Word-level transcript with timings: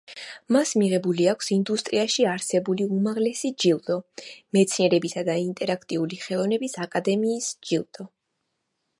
მას 0.55 0.69
მიღებული 0.81 1.25
აქვს 1.31 1.49
ინდუსტრიაში 1.55 2.23
არსებული 2.29 2.87
უმაღლესი 2.95 3.51
ჯილდო 3.63 3.97
მეცნიერებისა 4.57 5.25
და 5.27 5.35
ინტერაქტიული 5.43 6.19
ხელოვნების 6.23 6.75
აკადემიის 6.87 7.51
ჯილდო. 7.69 8.07